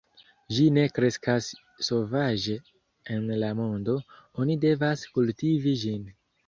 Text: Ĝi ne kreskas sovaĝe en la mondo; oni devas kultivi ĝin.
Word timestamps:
Ĝi 0.55 0.63
ne 0.77 0.85
kreskas 0.93 1.49
sovaĝe 1.89 2.57
en 3.17 3.31
la 3.45 3.53
mondo; 3.63 3.99
oni 4.43 4.61
devas 4.69 5.09
kultivi 5.17 5.81
ĝin. 5.87 6.07